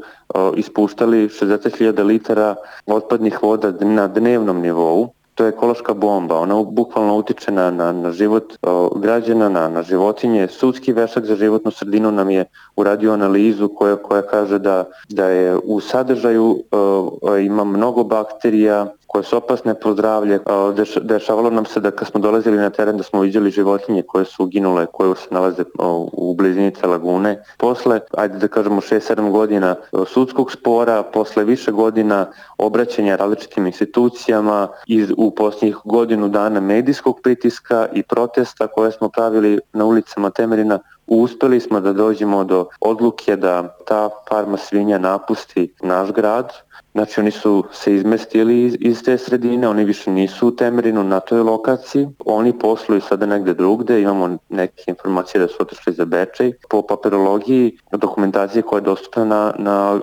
ispuštali 0.56 1.28
60.000 1.28 2.02
litara 2.02 2.54
otpadnih 2.86 3.42
voda 3.42 3.72
na 3.80 4.08
dnevnom 4.08 4.60
nivou. 4.60 5.08
To 5.36 5.44
je 5.44 5.48
ekološka 5.52 5.94
bomba, 5.94 6.38
ona 6.40 6.62
bukvalno 6.62 7.16
utiče 7.16 7.52
na, 7.52 7.70
na, 7.70 7.92
na 7.92 8.12
život 8.12 8.56
o, 8.62 8.88
građana, 8.96 9.48
na, 9.48 9.68
na 9.68 9.82
životinje. 9.82 10.48
Sudski 10.48 10.92
vešak 10.92 11.24
za 11.24 11.36
životnu 11.36 11.70
sredinu 11.70 12.10
nam 12.10 12.30
je 12.30 12.44
uradio 12.76 13.12
analizu 13.12 13.68
koja, 13.68 13.96
koja 13.96 14.22
kaže 14.22 14.58
da, 14.58 14.84
da 15.08 15.26
je 15.28 15.56
u 15.64 15.80
sadržaju 15.80 16.62
o, 16.72 17.36
ima 17.36 17.64
mnogo 17.64 18.04
bakterija, 18.04 18.86
koje 19.06 19.24
su 19.24 19.36
opasne 19.36 19.74
po 19.74 19.92
zdravlje. 19.92 20.40
Deš, 20.76 20.94
dešavalo 20.94 21.50
nam 21.50 21.64
se 21.64 21.80
da 21.80 21.90
kad 21.90 22.08
smo 22.08 22.20
dolazili 22.20 22.56
na 22.56 22.70
teren 22.70 22.96
da 22.96 23.02
smo 23.02 23.20
vidjeli 23.20 23.50
životinje 23.50 24.02
koje 24.02 24.24
su 24.24 24.44
uginule, 24.44 24.86
koje 24.86 25.16
se 25.16 25.28
nalaze 25.30 25.64
u 26.12 26.34
blizini 26.34 26.72
te 26.72 26.86
lagune. 26.86 27.42
Posle, 27.58 28.00
ajde 28.16 28.38
da 28.38 28.48
kažemo 28.48 28.80
6-7 28.80 29.30
godina 29.30 29.76
sudskog 30.06 30.52
spora, 30.52 31.02
posle 31.02 31.44
više 31.44 31.72
godina 31.72 32.26
obraćanja 32.58 33.16
različitim 33.16 33.66
institucijama 33.66 34.68
i 34.86 35.06
u 35.16 35.30
posljednjih 35.30 35.76
godinu 35.84 36.28
dana 36.28 36.60
medijskog 36.60 37.20
pritiska 37.22 37.86
i 37.92 38.02
protesta 38.02 38.66
koje 38.66 38.92
smo 38.92 39.08
pravili 39.08 39.60
na 39.72 39.84
ulicama 39.84 40.30
Temerina, 40.30 40.78
uspeli 41.06 41.60
smo 41.60 41.80
da 41.80 41.92
dođemo 41.92 42.44
do 42.44 42.66
odluke 42.80 43.36
da 43.36 43.76
ta 43.86 44.08
farma 44.28 44.56
svinja 44.56 44.98
napusti 44.98 45.74
naš 45.82 46.12
grad, 46.12 46.52
Znači 46.96 47.20
oni 47.20 47.30
su 47.30 47.64
se 47.72 47.94
izmestili 47.94 48.62
iz, 48.64 48.76
iz 48.80 49.02
te 49.02 49.18
sredine, 49.18 49.68
oni 49.68 49.84
više 49.84 50.10
nisu 50.10 50.48
u 50.48 50.50
Temerinu 50.50 51.04
na 51.04 51.20
toj 51.20 51.40
lokaciji, 51.40 52.08
oni 52.24 52.58
posluju 52.58 53.00
sada 53.00 53.26
negde 53.26 53.54
drugde, 53.54 54.00
imamo 54.02 54.38
neke 54.48 54.82
informacije 54.86 55.40
da 55.40 55.48
su 55.48 55.56
otišli 55.60 55.92
za 55.92 56.04
Bečej. 56.04 56.52
Po 56.70 56.82
papirologiji 56.82 57.78
dokumentacije 57.92 58.62
koja 58.62 58.78
je 58.78 58.84
dostupna 58.84 59.24
na, 59.24 59.52
na 59.58 60.00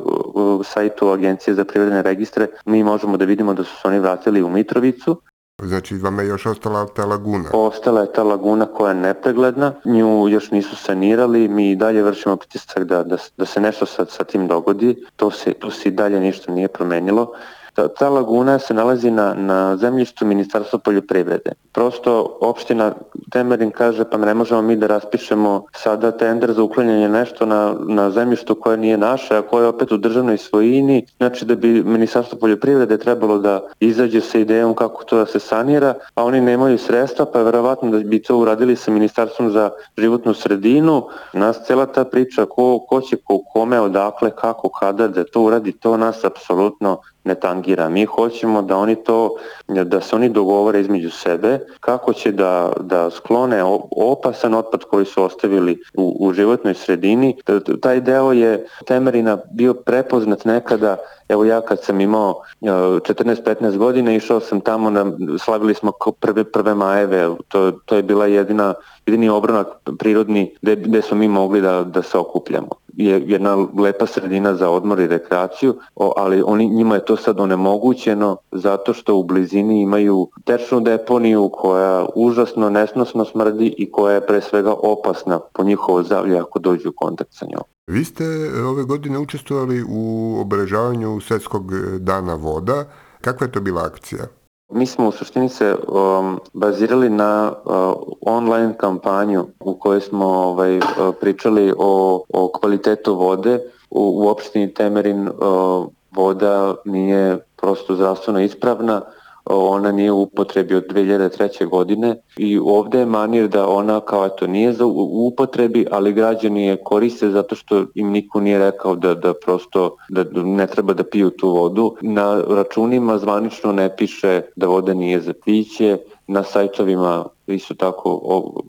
sajtu 0.63 1.09
Agencije 1.09 1.53
za 1.53 1.65
privredne 1.65 2.01
registre, 2.01 2.47
mi 2.65 2.83
možemo 2.83 3.17
da 3.17 3.25
vidimo 3.25 3.53
da 3.53 3.63
su 3.63 3.75
se 3.81 3.88
oni 3.88 4.00
vratili 4.00 4.43
u 4.43 4.50
Mitrovicu, 4.50 5.21
Znači, 5.67 5.96
vama 5.96 6.22
je 6.22 6.27
još 6.27 6.46
ostala 6.46 6.86
ta 6.88 7.05
laguna? 7.05 7.50
Ostala 7.53 8.01
je 8.01 8.13
ta 8.13 8.24
laguna 8.24 8.65
koja 8.65 8.89
je 8.89 8.96
nepregledna, 8.96 9.74
nju 9.86 10.27
još 10.29 10.51
nisu 10.51 10.75
sanirali, 10.75 11.48
mi 11.48 11.75
dalje 11.75 12.03
vršimo 12.03 12.36
pritisak 12.36 12.84
da, 12.84 13.03
da, 13.03 13.17
da 13.38 13.46
se 13.46 13.62
nešto 13.62 13.86
sa, 13.86 14.05
sa 14.05 14.24
tim 14.24 14.48
dogodi, 14.48 15.05
to 15.15 15.32
se, 15.32 15.53
to 15.53 15.72
se 15.72 15.89
i 15.89 15.91
dalje 15.91 16.20
ništa 16.20 16.51
nije 16.51 16.67
promenilo. 16.67 17.34
Ta, 17.74 17.88
ta 17.88 18.10
laguna 18.10 18.60
se 18.60 18.74
nalazi 18.74 19.12
na, 19.12 19.34
na 19.34 19.77
zemljištu 19.77 20.25
Ministarstva 20.25 20.80
poljoprivrede. 20.80 21.51
Prosto 21.72 22.38
opština 22.42 22.94
Temerin 23.32 23.72
kaže 23.72 24.06
pa 24.06 24.18
ne 24.18 24.34
možemo 24.34 24.62
mi 24.62 24.75
da 24.75 24.88
raspišemo 24.88 25.65
sada 25.75 26.12
tender 26.12 26.53
za 26.53 26.63
uklanjanje 26.63 27.10
nešto 27.10 27.46
na, 27.46 27.75
na 27.88 28.12
zemljištu 28.12 28.56
koje 28.56 28.77
nije 28.77 28.98
naše, 28.98 29.38
a 29.38 29.42
koje 29.42 29.63
je 29.63 29.68
opet 29.68 29.92
u 29.92 29.98
državnoj 29.98 30.38
svojini. 30.38 31.06
Znači 31.18 31.46
da 31.46 31.56
bi 31.56 31.84
Ministarstvo 31.84 32.39
poljoprivrede 32.39 32.98
trebalo 32.98 33.38
da 33.38 33.62
izađe 33.80 34.22
sa 34.22 34.39
idejom 34.39 34.75
kako 34.75 35.03
to 35.03 35.18
da 35.18 35.25
se 35.25 35.39
sanira, 35.39 35.94
a 36.15 36.24
oni 36.24 36.42
nemaju 36.42 36.77
sredstva, 36.77 37.25
pa 37.25 37.39
je 37.39 37.46
verovatno 37.46 37.92
da 37.92 38.00
bi 38.00 38.22
to 38.22 38.38
uradili 38.38 38.75
sa 38.75 38.92
Ministarstvom 38.92 39.51
za 39.51 39.70
životnu 39.98 40.34
sredinu. 40.34 41.08
Nas 41.34 41.65
cela 41.65 41.86
ta 41.86 42.03
priča 42.06 42.46
ko, 42.46 42.86
ko 42.89 43.01
će 43.01 43.15
ko 43.15 43.39
kome, 43.53 43.80
odakle, 43.82 44.32
kako, 44.32 44.70
kada 44.70 45.08
da 45.08 45.24
to 45.24 45.42
uradi, 45.42 45.72
to 45.72 45.98
nas 45.98 46.24
apsolutno 46.24 46.98
ne 47.24 47.36
tangira. 47.36 47.89
Mi 47.89 48.06
hoćemo 48.06 48.62
da 48.62 48.77
oni 48.77 48.96
to, 48.96 49.36
da 49.68 50.01
se 50.01 50.15
oni 50.15 50.30
dogovore 50.30 50.80
između 50.80 51.12
sebe 51.12 51.60
kako 51.80 52.13
će 52.13 52.32
da, 52.32 52.72
da 52.80 53.10
sklone 53.10 53.63
opasan 53.92 54.53
otpad 54.53 54.84
koji 54.84 55.06
su 55.06 55.24
ostavili 55.24 55.82
u, 55.94 56.18
u 56.20 56.34
životnoj 56.34 56.74
sredini. 56.74 57.38
Taj 57.82 58.01
deo 58.01 58.32
je 58.32 58.65
Temerina 58.86 59.38
bio 59.51 59.74
prepoznat 59.74 60.46
nekada 60.46 60.98
Evo 61.30 61.46
ja 61.46 61.62
kad 61.62 61.84
sam 61.84 62.01
imao 62.01 62.42
14-15 62.62 63.77
godina 63.77 64.13
išao 64.13 64.39
sam 64.39 64.62
tamo, 64.62 64.89
na, 64.89 65.06
slavili 65.39 65.74
smo 65.74 65.92
prve, 66.20 66.44
prve 66.44 66.75
majeve, 66.75 67.30
to, 67.48 67.72
to 67.72 67.96
je 67.96 68.03
bila 68.03 68.25
jedina, 68.25 68.74
jedini 69.06 69.30
obranak 69.30 69.68
prirodni 70.00 70.56
gde, 70.62 70.75
gde 70.75 71.01
smo 71.01 71.18
mi 71.18 71.27
mogli 71.27 71.62
da, 71.62 71.84
da 71.84 72.01
se 72.01 72.18
okupljamo 72.18 72.83
je 72.97 73.23
jedna 73.27 73.67
lepa 73.77 74.05
sredina 74.05 74.55
za 74.55 74.69
odmor 74.69 75.00
i 75.00 75.07
rekreaciju, 75.07 75.75
ali 76.15 76.43
oni, 76.45 76.69
njima 76.69 76.95
je 76.95 77.05
to 77.05 77.17
sad 77.17 77.39
onemogućeno 77.39 78.38
zato 78.51 78.93
što 78.93 79.15
u 79.15 79.23
blizini 79.23 79.81
imaju 79.81 80.29
tečnu 80.43 80.79
deponiju 80.79 81.50
koja 81.53 82.05
užasno 82.15 82.69
nesnosno 82.69 83.25
smrdi 83.25 83.75
i 83.77 83.91
koja 83.91 84.13
je 84.15 84.27
pre 84.27 84.41
svega 84.41 84.73
opasna 84.73 85.39
po 85.53 85.63
njihovo 85.63 86.03
zavlje 86.03 86.39
ako 86.39 86.59
dođu 86.59 86.89
u 86.89 86.93
kontakt 86.95 87.33
sa 87.33 87.45
njom. 87.45 87.63
Vi 87.88 88.05
ste 88.05 88.23
ove 88.65 88.83
godine 88.83 89.19
učestvovali 89.19 89.83
u 89.89 90.35
obeležavanju 90.41 91.19
Svetskog 91.21 91.71
dana 92.00 92.35
voda. 92.35 92.85
Kakva 93.21 93.47
je 93.47 93.51
to 93.51 93.62
bila 93.62 93.83
akcija? 93.83 94.23
Mi 94.70 94.86
smo 94.86 95.08
u 95.08 95.12
suštini 95.12 95.50
se 95.50 95.75
um, 95.88 96.39
bazirali 96.53 97.10
na 97.10 97.53
uh, 97.65 97.74
online 98.22 98.77
kampanju 98.77 99.48
u 99.60 99.74
kojoj 99.79 100.01
smo 100.01 100.25
ovaj, 100.25 100.77
uh, 100.77 100.84
pričali 101.22 101.74
o, 101.77 102.24
o 102.29 102.51
kvalitetu 102.60 103.15
vode. 103.15 103.60
U, 103.89 104.24
u 104.24 104.27
opštini 104.27 104.74
Temerin 104.74 105.27
uh, 105.27 105.86
voda 106.12 106.75
nije 106.86 107.38
prosto 107.55 107.96
zdravstveno 107.96 108.39
ispravna, 108.39 109.01
ona 109.45 109.91
nije 109.91 110.12
u 110.12 110.21
upotrebi 110.21 110.75
od 110.75 110.83
2003. 110.88 111.69
godine 111.69 112.15
i 112.38 112.59
ovde 112.59 113.00
je 113.00 113.05
manir 113.05 113.47
da 113.47 113.67
ona 113.67 114.00
kao 114.00 114.25
eto 114.25 114.47
nije 114.47 114.73
za 114.73 114.85
u 114.85 115.27
upotrebi, 115.27 115.85
ali 115.91 116.13
građani 116.13 116.65
je 116.65 116.83
koriste 116.83 117.29
zato 117.29 117.55
što 117.55 117.85
im 117.95 118.12
niko 118.12 118.39
nije 118.39 118.59
rekao 118.59 118.95
da, 118.95 119.13
da 119.13 119.33
prosto 119.33 119.97
da 120.09 120.23
ne 120.43 120.67
treba 120.67 120.93
da 120.93 121.03
piju 121.03 121.29
tu 121.29 121.50
vodu. 121.50 121.95
Na 122.01 122.41
računima 122.50 123.17
zvanično 123.17 123.71
ne 123.71 123.95
piše 123.95 124.41
da 124.55 124.67
voda 124.67 124.93
nije 124.93 125.21
za 125.21 125.33
piće, 125.45 125.97
na 126.27 126.44
sajtovima 126.44 127.25
isto 127.48 127.74
tako 127.74 128.20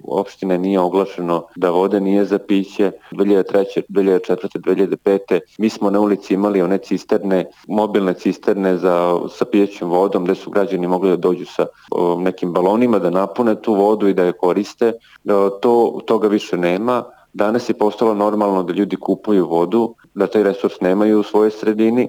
opštine 0.04 0.58
nije 0.58 0.80
oglašeno 0.80 1.46
da 1.56 1.70
vode 1.70 2.00
nije 2.00 2.24
za 2.24 2.38
piće 2.38 2.90
2003. 3.12 3.82
2004. 3.88 4.58
2005. 4.58 5.40
mi 5.58 5.70
smo 5.70 5.90
na 5.90 6.00
ulici 6.00 6.34
imali 6.34 6.62
one 6.62 6.78
cisterne 6.78 7.44
mobilne 7.68 8.14
cisterne 8.14 8.76
za, 8.76 9.20
sa 9.30 9.44
pijećom 9.44 9.90
vodom 9.90 10.24
gde 10.24 10.34
su 10.34 10.50
građani 10.50 10.86
mogli 10.86 11.10
da 11.10 11.16
dođu 11.16 11.44
sa 11.44 11.66
o, 11.90 12.20
nekim 12.20 12.52
balonima 12.52 12.98
da 12.98 13.10
napune 13.10 13.62
tu 13.62 13.74
vodu 13.74 14.08
i 14.08 14.14
da 14.14 14.24
je 14.24 14.32
koriste 14.32 14.92
o, 15.28 15.50
to, 15.50 16.00
toga 16.06 16.28
više 16.28 16.56
nema 16.56 17.04
Danas 17.34 17.68
je 17.68 17.74
postalo 17.74 18.14
normalno 18.14 18.62
da 18.62 18.72
ljudi 18.72 18.96
kupuju 18.96 19.46
vodu, 19.46 19.94
da 20.14 20.26
taj 20.26 20.42
resurs 20.42 20.80
nemaju 20.80 21.20
u 21.20 21.22
svojoj 21.22 21.50
sredini. 21.50 22.08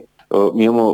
Mi 0.53 0.63
imamo 0.63 0.91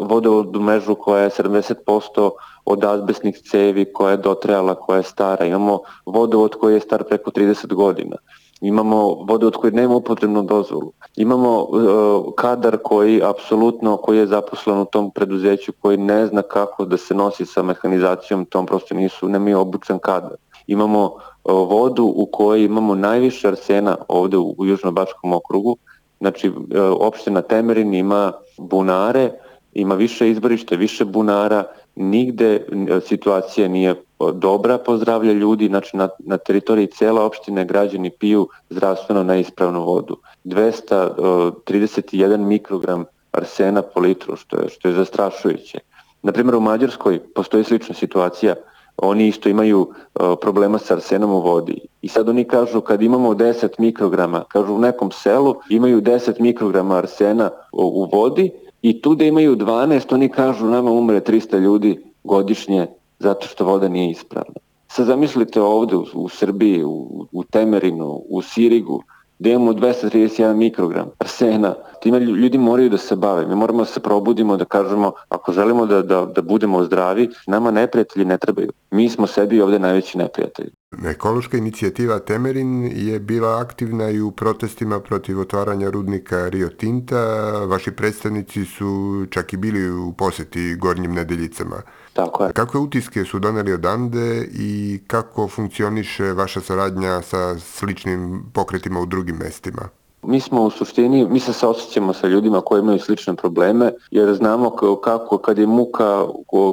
vodovodnu 0.00 0.60
mrežu 0.60 0.94
koja 0.94 1.22
je 1.22 1.30
70% 1.30 2.30
od 2.64 2.84
azbestnih 2.84 3.38
cevi 3.50 3.92
koja 3.92 4.10
je 4.10 4.16
dotrejala, 4.16 4.74
koja 4.74 4.96
je 4.96 5.02
stara. 5.02 5.44
Imamo 5.44 5.78
vodovod 6.06 6.54
koji 6.54 6.74
je 6.74 6.80
star 6.80 7.04
preko 7.04 7.30
30 7.30 7.74
godina. 7.74 8.16
Imamo 8.60 8.96
vodovod 9.28 9.56
koji 9.56 9.72
nema 9.72 9.96
upotrebnu 9.96 10.42
dozvolu. 10.42 10.92
Imamo 11.16 11.62
uh, 11.62 12.34
kadar 12.36 12.78
koji 12.84 13.22
apsolutno, 13.24 13.96
koji 13.96 14.18
je 14.18 14.26
zaposlen 14.26 14.78
u 14.78 14.84
tom 14.84 15.10
preduzeću, 15.10 15.72
koji 15.80 15.96
ne 15.96 16.26
zna 16.26 16.42
kako 16.42 16.84
da 16.84 16.96
se 16.96 17.14
nosi 17.14 17.46
sa 17.46 17.62
mehanizacijom, 17.62 18.44
tom 18.44 18.66
prosto 18.66 18.94
nisu, 18.94 19.28
nemaju 19.28 19.60
obučan 19.60 19.98
kadar. 19.98 20.36
Imamo 20.66 21.12
vodu 21.44 22.04
u 22.04 22.26
kojoj 22.32 22.64
imamo 22.64 22.94
najviše 22.94 23.48
arsena 23.48 23.96
ovde 24.08 24.36
u, 24.36 24.54
u 24.58 24.66
Južnobačkom 24.66 25.32
okrugu, 25.32 25.76
znači 26.22 26.48
uh, 26.48 26.54
opština 27.00 27.42
Temerin 27.42 27.94
ima 27.94 28.32
bunare, 28.58 29.30
ima 29.74 29.94
više 29.94 30.30
izborišta, 30.30 30.76
više 30.76 31.04
bunara, 31.04 31.64
nigde 31.94 32.54
e, 32.54 32.60
situacija 33.00 33.68
nije 33.68 33.94
dobra 34.34 34.78
po 34.78 34.96
zdravlje 34.96 35.34
ljudi, 35.34 35.66
znači 35.66 35.96
na, 35.96 36.08
na 36.18 36.36
teritoriji 36.36 36.86
cela 36.86 37.24
opštine 37.24 37.64
građani 37.64 38.10
piju 38.10 38.48
zdravstveno 38.70 39.22
neispravnu 39.22 39.84
vodu. 39.84 40.16
231 40.44 42.36
mikrogram 42.36 43.04
arsena 43.32 43.82
po 43.82 44.00
litru, 44.00 44.36
što 44.36 44.60
je, 44.60 44.68
što 44.68 44.88
je 44.88 44.94
zastrašujuće. 44.94 45.78
Na 46.22 46.32
primjer, 46.32 46.54
u 46.54 46.60
Mađarskoj 46.60 47.18
postoji 47.34 47.64
slična 47.64 47.94
situacija, 47.94 48.54
oni 48.96 49.28
isto 49.28 49.48
imaju 49.48 49.80
uh, 49.80 50.34
problema 50.40 50.78
sa 50.78 50.94
arsenom 50.94 51.30
u 51.30 51.40
vodi. 51.40 51.80
I 52.02 52.08
sad 52.08 52.28
oni 52.28 52.44
kažu 52.44 52.80
kad 52.80 53.02
imamo 53.02 53.34
10 53.34 53.68
mikrograma, 53.78 54.44
kažu 54.48 54.74
u 54.74 54.78
nekom 54.78 55.10
selu 55.10 55.54
imaju 55.68 56.00
10 56.00 56.40
mikrograma 56.40 56.96
arsena 56.96 57.50
u 57.72 58.08
vodi, 58.12 58.50
I 58.82 59.00
tu 59.02 59.14
da 59.14 59.24
imaju 59.24 59.56
12, 59.56 60.14
oni 60.14 60.28
kažu 60.28 60.66
nama 60.66 60.90
umre 60.90 61.20
300 61.20 61.58
ljudi 61.58 61.98
godišnje 62.24 62.86
zato 63.18 63.46
što 63.46 63.64
voda 63.64 63.88
nije 63.88 64.10
ispravna. 64.10 64.60
Sad 64.88 65.06
zamislite 65.06 65.62
ovde 65.62 65.96
u, 65.96 66.06
u 66.14 66.28
Srbiji, 66.28 66.84
u, 66.84 67.26
u 67.32 67.44
Temerinu, 67.44 68.22
u 68.28 68.42
Sirigu, 68.42 69.02
da 69.42 69.50
imamo 69.50 69.72
231 69.72 70.54
mikrogram 70.54 71.10
arsena. 71.18 71.74
Time 72.02 72.20
ljudi 72.20 72.58
moraju 72.58 72.90
da 72.90 72.98
se 72.98 73.16
bave. 73.16 73.46
Mi 73.46 73.54
moramo 73.54 73.78
da 73.78 73.84
se 73.84 74.00
probudimo, 74.00 74.56
da 74.56 74.64
kažemo, 74.64 75.12
ako 75.28 75.52
želimo 75.52 75.86
da, 75.86 76.02
da, 76.02 76.26
da 76.26 76.42
budemo 76.42 76.84
zdravi, 76.84 77.28
nama 77.46 77.70
neprijatelji 77.70 78.24
ne 78.24 78.38
trebaju. 78.38 78.72
Mi 78.90 79.08
smo 79.08 79.26
sebi 79.26 79.60
ovde 79.60 79.78
najveći 79.78 80.18
neprijatelji. 80.18 80.70
Ekološka 81.06 81.56
inicijativa 81.56 82.18
Temerin 82.18 82.90
je 82.94 83.20
bila 83.20 83.60
aktivna 83.60 84.10
i 84.10 84.20
u 84.20 84.30
protestima 84.30 85.00
protiv 85.00 85.40
otvaranja 85.40 85.90
rudnika 85.90 86.48
Rio 86.48 86.68
Tinta. 86.68 87.24
Vaši 87.66 87.90
predstavnici 87.90 88.64
su 88.64 89.26
čak 89.30 89.52
i 89.52 89.56
bili 89.56 89.90
u 89.90 90.12
poseti 90.12 90.74
Gornjim 90.74 91.12
nedeljicama. 91.12 91.76
Tako 92.12 92.44
je. 92.44 92.52
Kakve 92.52 92.80
utiske 92.80 93.24
su 93.24 93.38
doneli 93.38 93.72
odande 93.72 94.48
i 94.52 95.00
kako 95.06 95.48
funkcioniše 95.48 96.32
vaša 96.32 96.60
saradnja 96.60 97.22
sa 97.22 97.58
sličnim 97.58 98.42
pokretima 98.52 99.00
u 99.00 99.06
drugim 99.06 99.36
mestima? 99.36 99.88
Mi 100.24 100.40
smo 100.40 100.62
u 100.62 100.70
suštini, 100.70 101.26
mi 101.28 101.40
se 101.40 101.52
saosjećamo 101.52 102.12
sa 102.12 102.26
ljudima 102.26 102.60
koji 102.60 102.80
imaju 102.80 102.98
slične 102.98 103.34
probleme, 103.34 103.92
jer 104.10 104.34
znamo 104.34 104.70
kako, 105.04 105.38
kad 105.38 105.58
je 105.58 105.66
muka, 105.66 106.26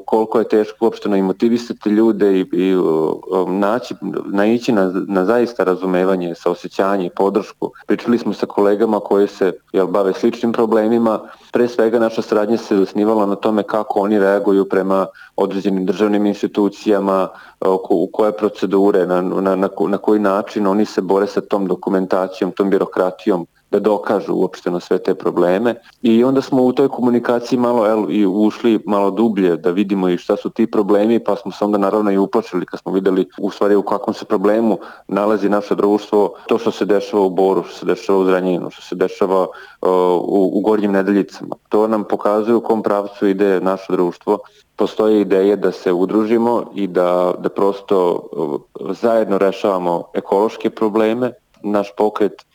koliko 0.06 0.39
je 0.39 0.48
teško 0.48 0.86
uopšte 0.86 1.10
i 1.10 1.22
motivisati 1.22 1.89
ljude 1.89 2.39
i, 2.39 2.46
i 2.51 2.75
naći, 3.48 3.96
naići 4.25 4.72
na, 4.72 4.94
na 5.08 5.25
zaista 5.25 5.63
razumevanje, 5.63 6.36
saosjećanje 6.36 7.06
i 7.06 7.15
podršku. 7.15 7.72
Pričali 7.88 8.18
smo 8.18 8.34
sa 8.34 8.46
kolegama 8.46 9.00
koji 9.00 9.27
se 9.27 9.51
jel, 9.74 9.88
bave 9.88 10.13
sličnim 10.13 10.51
problemima. 10.51 11.20
Pre 11.51 11.68
svega 11.68 12.00
naša 12.00 12.22
saradnja 12.22 12.58
se 12.58 12.77
zasnivala 12.77 13.25
na 13.25 13.36
tome 13.36 13.63
kako 13.63 14.00
oni 14.00 14.20
reaguju 14.20 14.70
prema 14.70 15.06
određenim 15.36 15.86
državnim 15.86 16.25
institucijama, 16.25 17.27
u 17.89 18.10
koje 18.13 18.32
procedure, 18.38 19.06
na, 19.06 19.22
na, 19.22 19.56
na 19.88 19.98
koji 19.98 20.20
način 20.20 20.68
oni 20.68 20.86
se 20.86 21.01
bore 21.01 21.27
sa 21.27 21.41
tom 21.41 21.68
dokumentacijom, 21.68 22.51
tom 22.51 22.70
birokratijom 22.70 23.38
da 23.72 23.80
dokažu 23.80 24.34
uopšteno 24.34 24.80
sve 24.80 24.98
te 24.98 25.16
probleme 25.16 25.76
i 26.02 26.24
onda 26.24 26.42
smo 26.42 26.64
u 26.64 26.74
toj 26.74 26.88
komunikaciji 26.88 27.60
malo 27.60 27.88
el, 27.88 28.06
i 28.10 28.26
ušli 28.26 28.80
malo 28.86 29.12
dublje 29.12 29.58
da 29.58 29.72
vidimo 29.72 30.10
i 30.10 30.18
šta 30.18 30.38
su 30.38 30.50
ti 30.50 30.72
problemi 30.72 31.24
pa 31.24 31.36
smo 31.36 31.52
se 31.52 31.66
onda 31.66 31.78
naravno 31.78 32.12
i 32.12 32.18
uplašili 32.18 32.66
kad 32.66 32.80
smo 32.80 32.92
videli 32.92 33.28
u 33.40 33.52
stvari 33.52 33.76
u 33.76 33.84
kakvom 33.84 34.14
se 34.14 34.26
problemu 34.26 34.78
nalazi 35.08 35.50
naše 35.50 35.76
društvo 35.76 36.34
to 36.48 36.58
što 36.58 36.72
se 36.72 36.86
dešava 36.86 37.24
u 37.24 37.30
Boru, 37.30 37.64
što 37.64 37.78
se 37.78 37.86
dešava 37.86 38.20
u 38.20 38.26
Zranjinu, 38.26 38.70
što 38.70 38.82
se 38.82 38.96
dešava 38.96 39.42
uh, 39.42 39.48
u, 40.22 40.52
u 40.54 40.62
Gornjim 40.62 40.92
nedeljicama. 40.92 41.56
To 41.70 41.88
nam 41.88 42.04
pokazuje 42.04 42.56
u 42.56 42.62
kom 42.62 42.84
pravcu 42.84 43.28
ide 43.28 43.62
naše 43.62 43.92
društvo 43.92 44.40
postoje 44.80 45.22
ideje 45.22 45.56
da 45.56 45.72
se 45.72 45.94
udružimo 45.94 46.72
i 46.76 46.88
da, 46.88 47.34
da 47.40 47.50
prosto 47.50 48.00
zajedno 49.02 49.38
rešavamo 49.38 50.04
ekološke 50.14 50.70
probleme. 50.70 51.32
Naš 51.64 51.92
pokret 51.98 52.46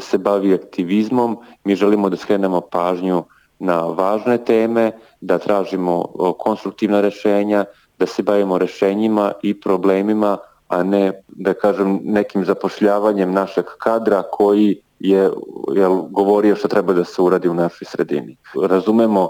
se 0.00 0.18
bavi 0.18 0.54
aktivizmom, 0.54 1.38
mi 1.64 1.76
želimo 1.76 2.08
da 2.08 2.16
skrenemo 2.16 2.60
pažnju 2.60 3.24
na 3.58 3.80
važne 3.82 4.38
teme, 4.44 4.92
da 5.20 5.38
tražimo 5.38 6.04
konstruktivna 6.38 7.00
rešenja, 7.00 7.64
da 7.98 8.06
se 8.06 8.22
bavimo 8.22 8.58
rešenjima 8.58 9.32
i 9.42 9.60
problemima, 9.60 10.36
a 10.68 10.82
ne, 10.82 11.12
da 11.28 11.54
kažem, 11.54 12.00
nekim 12.04 12.44
zapošljavanjem 12.44 13.32
našeg 13.32 13.64
kadra 13.78 14.22
koji 14.22 14.80
je 15.00 15.30
jel, 15.74 15.94
govorio 16.10 16.56
što 16.56 16.68
treba 16.68 16.92
da 16.92 17.04
se 17.04 17.22
uradi 17.22 17.48
u 17.48 17.54
našoj 17.54 17.84
sredini. 17.84 18.36
Razumemo 18.62 19.28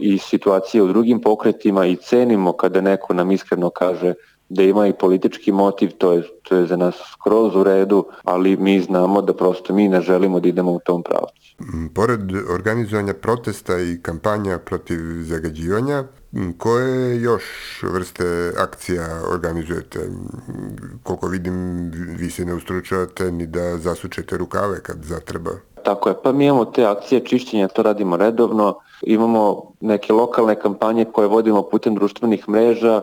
i 0.00 0.18
situacije 0.18 0.82
u 0.82 0.88
drugim 0.88 1.20
pokretima 1.20 1.86
i 1.86 1.96
cenimo 1.96 2.52
kada 2.52 2.80
neko 2.80 3.14
nam 3.14 3.30
iskreno 3.30 3.70
kaže 3.70 4.14
da 4.54 4.62
ima 4.62 4.86
i 4.86 4.92
politički 4.92 5.52
motiv, 5.52 5.90
to 5.98 6.12
je, 6.12 6.22
to 6.42 6.56
je 6.56 6.66
za 6.66 6.76
nas 6.76 6.94
skroz 7.12 7.56
u 7.56 7.64
redu, 7.64 8.04
ali 8.24 8.56
mi 8.56 8.80
znamo 8.80 9.22
da 9.22 9.34
prosto 9.34 9.74
mi 9.74 9.88
ne 9.88 10.00
želimo 10.00 10.40
da 10.40 10.48
idemo 10.48 10.72
u 10.72 10.80
tom 10.84 11.02
pravcu. 11.02 11.54
Mm, 11.60 11.86
pored 11.94 12.20
organizovanja 12.54 13.14
protesta 13.14 13.78
i 13.78 13.98
kampanja 14.02 14.58
protiv 14.58 14.98
zagađivanja, 15.22 16.04
mm, 16.32 16.50
koje 16.58 17.20
još 17.20 17.44
vrste 17.82 18.52
akcija 18.58 19.06
organizujete? 19.32 19.98
Mm, 19.98 21.00
koliko 21.02 21.28
vidim, 21.28 21.90
vi 22.18 22.30
se 22.30 22.44
ne 22.44 22.54
ustručavate 22.54 23.30
ni 23.32 23.46
da 23.46 23.78
zasučete 23.78 24.36
rukave 24.36 24.80
kad 24.82 24.96
zatreba. 25.02 25.50
Tako 25.84 26.08
je, 26.08 26.14
pa 26.24 26.32
mi 26.32 26.46
imamo 26.46 26.64
te 26.64 26.84
akcije 26.84 27.24
čišćenja, 27.24 27.68
to 27.68 27.82
radimo 27.82 28.16
redovno, 28.16 28.78
imamo 29.02 29.72
neke 29.80 30.12
lokalne 30.12 30.54
kampanje 30.60 31.04
koje 31.04 31.28
vodimo 31.28 31.62
putem 31.62 31.94
društvenih 31.94 32.48
mreža, 32.48 33.02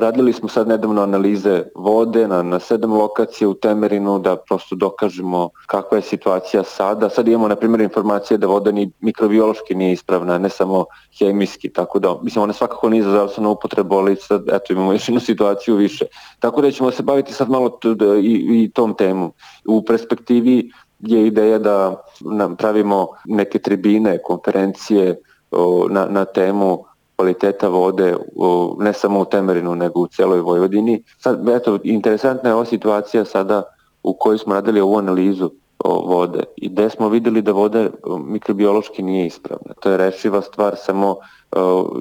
radili 0.00 0.32
smo 0.32 0.48
sad 0.48 0.68
nedavno 0.68 1.02
analize 1.02 1.62
vode 1.74 2.28
na, 2.28 2.42
na 2.42 2.58
sedam 2.58 2.92
lokacija 2.92 3.48
u 3.48 3.54
Temerinu 3.54 4.18
da 4.18 4.36
prosto 4.36 4.76
dokažemo 4.76 5.50
kakva 5.66 5.98
je 5.98 6.02
situacija 6.02 6.64
sada. 6.64 7.08
Sad 7.08 7.28
imamo 7.28 7.48
na 7.48 7.56
primjer 7.56 7.80
informacije 7.80 8.38
da 8.38 8.46
voda 8.46 8.72
ni 8.72 8.90
mikrobiološki 9.00 9.74
nije 9.74 9.92
ispravna, 9.92 10.38
ne 10.38 10.48
samo 10.48 10.84
hemijski, 11.18 11.72
tako 11.72 11.98
da 11.98 12.16
mislim 12.22 12.42
ona 12.42 12.52
svakako 12.52 12.88
nije 12.88 13.02
za 13.02 13.10
zdravstvenu 13.10 13.50
upotrebu, 13.50 13.96
ali 13.96 14.16
sad 14.16 14.42
eto 14.48 14.72
imamo 14.72 14.92
još 14.92 15.08
jednu 15.08 15.20
situaciju 15.20 15.76
više. 15.76 16.04
Tako 16.38 16.60
da 16.60 16.70
ćemo 16.70 16.90
se 16.90 17.02
baviti 17.02 17.32
sad 17.32 17.50
malo 17.50 17.78
i, 18.22 18.62
i 18.62 18.70
tom 18.70 18.94
temu. 18.94 19.32
U 19.68 19.84
perspektivi 19.84 20.70
je 21.00 21.26
ideja 21.26 21.58
da 21.58 22.02
nam 22.20 22.56
pravimo 22.56 23.08
neke 23.24 23.58
tribine, 23.58 24.18
konferencije 24.22 25.20
na, 25.90 26.06
na 26.10 26.24
temu 26.24 26.84
kvaliteta 27.18 27.68
vode 27.68 28.16
ne 28.78 28.92
samo 28.92 29.20
u 29.20 29.24
Temerinu 29.24 29.74
nego 29.74 30.00
u 30.00 30.06
celoj 30.06 30.40
Vojvodini. 30.40 31.02
Sad, 31.18 31.48
eto, 31.48 31.78
interesantna 31.84 32.50
je 32.50 32.54
ova 32.54 32.64
situacija 32.64 33.24
sada 33.24 33.62
u 34.02 34.14
kojoj 34.18 34.38
smo 34.38 34.54
radili 34.54 34.80
ovu 34.80 34.98
analizu 34.98 35.50
vode 35.84 36.44
i 36.56 36.68
gde 36.68 36.90
smo 36.90 37.08
videli 37.08 37.42
da 37.42 37.52
voda 37.52 37.88
mikrobiološki 38.26 39.02
nije 39.02 39.26
ispravna. 39.26 39.74
To 39.80 39.90
je 39.90 39.96
rešiva 39.96 40.42
stvar, 40.42 40.76
samo 40.76 41.16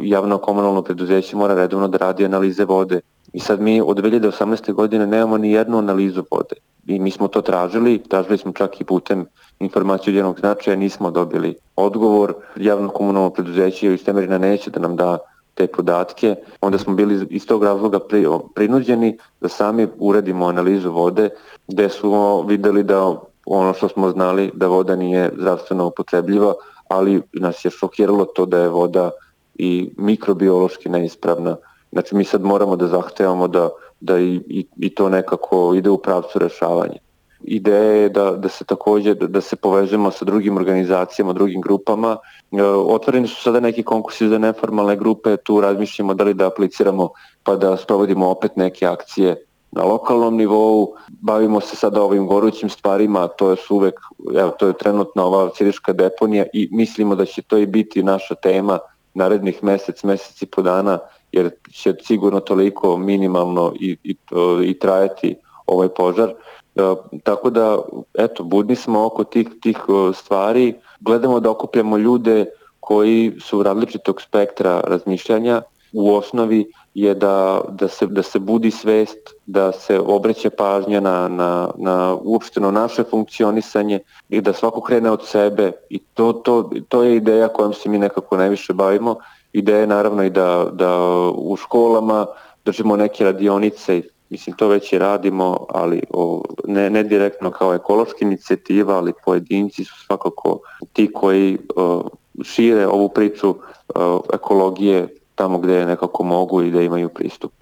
javno 0.02 0.38
komunalno 0.38 0.82
preduzeće 0.82 1.36
mora 1.36 1.56
redovno 1.56 1.88
da 1.88 1.98
radi 1.98 2.26
analize 2.26 2.66
vode. 2.66 3.02
I 3.34 3.40
sad 3.40 3.62
mi 3.62 3.82
od 3.82 3.98
2018. 3.98 4.74
godine 4.74 5.08
nemamo 5.08 5.38
ni 5.38 5.52
jednu 5.52 5.78
analizu 5.78 6.24
vode. 6.32 6.56
I 6.86 7.00
mi 7.00 7.12
smo 7.12 7.28
to 7.28 7.42
tražili, 7.42 8.04
tražili 8.10 8.38
smo 8.38 8.52
čak 8.52 8.82
i 8.82 8.84
putem 8.84 9.26
informaciju 9.60 10.16
jednog 10.16 10.40
značaja, 10.40 10.78
nismo 10.78 11.12
dobili 11.12 11.56
odgovor. 11.76 12.34
Javno 12.56 12.90
komunalno 12.90 13.30
preduzeće 13.30 13.94
iz 13.94 14.06
Temerina 14.06 14.38
neće 14.38 14.72
da 14.72 14.80
nam 14.80 14.96
da 14.96 15.18
te 15.54 15.68
podatke, 15.68 16.36
onda 16.62 16.78
smo 16.78 16.94
bili 16.94 17.28
iz 17.30 17.48
tog 17.48 17.64
razloga 17.64 18.00
pri, 18.00 18.26
prinuđeni 18.56 19.18
da 19.42 19.50
sami 19.50 19.88
uredimo 20.00 20.46
analizu 20.46 20.92
vode, 20.92 21.30
gde 21.68 21.90
smo 21.90 22.42
videli 22.42 22.84
da 22.84 23.16
ono 23.48 23.74
što 23.74 23.90
smo 23.90 24.10
znali 24.12 24.52
da 24.54 24.68
voda 24.68 24.96
nije 24.96 25.32
zdravstveno 25.38 25.88
upotrebljiva, 25.88 26.54
ali 26.88 27.22
nas 27.34 27.66
je 27.66 27.72
šokiralo 27.72 28.26
to 28.26 28.46
da 28.46 28.60
je 28.60 28.70
voda 28.70 29.12
i 29.56 29.90
mikrobiološki 29.98 30.90
neispravna. 30.90 31.56
Znači 31.92 32.16
mi 32.16 32.24
sad 32.24 32.44
moramo 32.44 32.76
da 32.76 32.88
zahtevamo 32.88 33.48
da, 33.48 33.70
da 34.00 34.20
i, 34.20 34.42
i, 34.48 34.66
i 34.78 34.96
to 34.96 35.10
nekako 35.10 35.74
ide 35.76 35.90
u 35.90 35.98
pravcu 35.98 36.40
rešavanja. 36.40 37.00
Ideja 37.44 37.92
je 37.94 38.10
da, 38.10 38.32
da 38.32 38.50
se 38.50 38.66
takođe, 38.66 39.14
da, 39.14 39.28
da 39.28 39.42
se 39.42 39.56
povežemo 39.56 40.12
sa 40.12 40.26
drugim 40.26 40.58
organizacijama, 40.58 41.34
drugim 41.34 41.62
grupama. 41.62 42.18
E, 42.52 42.64
otvoreni 42.64 43.28
su 43.28 43.42
sada 43.42 43.60
neki 43.60 43.84
konkursi 43.84 44.28
za 44.28 44.38
neformalne 44.38 44.96
grupe, 44.96 45.38
tu 45.38 45.62
razmišljamo 45.62 46.14
da 46.14 46.24
li 46.24 46.34
da 46.34 46.48
apliciramo 46.48 47.10
pa 47.44 47.56
da 47.56 47.78
sprovodimo 47.78 48.30
opet 48.30 48.56
neke 48.56 48.86
akcije 48.86 49.47
na 49.72 49.84
lokalnom 49.84 50.38
nivou, 50.38 50.96
bavimo 51.08 51.62
se 51.62 51.76
sada 51.76 52.02
ovim 52.02 52.28
gorućim 52.28 52.70
stvarima, 52.70 53.28
to 53.28 53.50
je 53.50 53.58
uvek, 53.70 54.00
evo, 54.36 54.50
to 54.50 54.68
je 54.68 54.74
trenutno 54.74 55.24
ova 55.24 55.50
siriška 55.56 55.94
deponija 55.94 56.46
i 56.54 56.70
mislimo 56.72 57.16
da 57.16 57.26
će 57.26 57.42
to 57.42 57.58
i 57.58 57.66
biti 57.66 58.04
naša 58.04 58.36
tema 58.36 58.80
narednih 59.14 59.64
mesec, 59.64 60.04
mesec 60.04 60.42
i 60.42 60.46
po 60.46 60.62
dana, 60.62 61.00
jer 61.32 61.50
će 61.74 61.94
sigurno 62.02 62.40
toliko 62.40 62.98
minimalno 62.98 63.74
i, 63.80 63.98
i, 64.04 64.16
i 64.64 64.80
trajati 64.80 65.36
ovaj 65.66 65.90
požar. 65.90 66.30
E, 66.30 66.82
tako 67.24 67.50
da, 67.50 67.78
eto, 68.14 68.44
budni 68.44 68.76
smo 68.76 69.06
oko 69.06 69.24
tih, 69.24 69.48
tih 69.62 69.78
stvari, 70.14 70.74
gledamo 71.00 71.40
da 71.40 71.52
okupljamo 71.52 71.98
ljude 71.98 72.46
koji 72.80 73.34
su 73.40 73.64
različitog 73.64 74.22
spektra 74.22 74.82
razmišljanja, 74.82 75.62
u 75.94 76.16
osnovi 76.16 76.72
je 76.94 77.14
da, 77.16 77.62
da, 77.70 77.88
se, 77.88 78.06
da 78.06 78.24
se 78.24 78.40
budi 78.40 78.72
svest, 78.72 79.18
da 79.46 79.72
se 79.72 80.00
obreće 80.00 80.50
pažnja 80.50 81.00
na, 81.00 81.28
na, 81.28 81.70
na 81.78 82.18
uopšteno 82.22 82.72
naše 82.72 83.04
funkcionisanje 83.04 84.00
i 84.30 84.42
da 84.42 84.54
svako 84.54 84.82
krene 84.82 85.12
od 85.12 85.26
sebe 85.26 85.72
i 85.90 86.00
to, 86.00 86.34
to, 86.34 86.70
to 86.90 87.04
je 87.04 87.16
ideja 87.16 87.48
kojom 87.48 87.74
se 87.74 87.90
mi 87.90 87.98
nekako 87.98 88.38
najviše 88.38 88.74
bavimo. 88.74 89.16
Ideja 89.54 89.80
je 89.80 89.88
naravno 89.88 90.24
i 90.24 90.30
da, 90.30 90.68
da 90.74 91.00
u 91.36 91.56
školama 91.56 92.26
držimo 92.66 92.96
neke 92.96 93.24
radionice 93.24 94.02
Mislim, 94.30 94.56
to 94.56 94.68
već 94.68 94.94
i 94.94 94.98
radimo, 94.98 95.66
ali 95.70 96.02
o, 96.10 96.44
ne, 96.68 96.90
ne 96.90 97.04
direktno 97.04 97.52
kao 97.52 97.74
ekološka 97.74 98.18
inicijativa, 98.22 98.96
ali 98.96 99.14
pojedinci 99.26 99.84
su 99.84 99.94
svakako 100.06 100.60
ti 100.94 101.14
koji 101.14 101.58
o, 101.76 102.04
šire 102.44 102.88
ovu 102.88 103.10
priču 103.10 103.56
o, 103.96 104.22
ekologije 104.34 105.08
tamo 105.38 105.60
gde 105.60 105.86
nekako 105.86 106.24
mogu 106.24 106.64
i 106.64 106.72
da 106.72 106.82
imaju 106.82 107.10
pristup. 107.10 107.54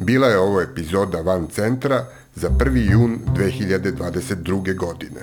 Bila 0.00 0.26
je 0.26 0.38
ovo 0.38 0.60
epizoda 0.60 1.20
Van 1.20 1.46
Centra 1.46 2.04
za 2.34 2.48
1. 2.48 2.90
jun 2.92 3.18
2022. 3.36 4.76
godine. 4.76 5.20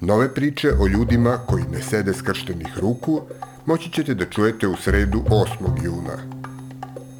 Nove 0.00 0.34
priče 0.34 0.72
o 0.80 0.86
ljudima 0.86 1.38
koji 1.46 1.64
ne 1.72 1.82
sede 1.82 2.14
skrštenih 2.14 2.78
ruku 2.78 3.20
moći 3.66 3.92
ćete 3.92 4.14
da 4.14 4.24
čujete 4.24 4.68
u 4.68 4.76
sredu 4.76 5.18
8. 5.18 5.84
juna. 5.84 6.18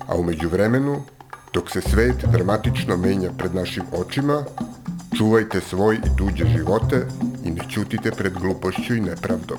A 0.09 0.17
umeđu 0.17 0.49
vremenu 0.49 1.03
Dok 1.55 1.71
se 1.71 1.81
svet 1.81 2.25
dramatično 2.33 2.97
menja 2.97 3.31
pred 3.39 3.55
našim 3.55 3.83
očima, 3.93 4.45
čuvajte 5.19 5.61
svoj 5.61 5.97
i 5.97 6.17
tuđe 6.17 6.45
živote 6.57 7.07
i 7.45 7.51
ne 7.51 7.63
ćutite 7.71 8.11
pred 8.11 8.33
glupošću 8.33 8.95
i 8.95 9.01
nepravdom. 9.01 9.59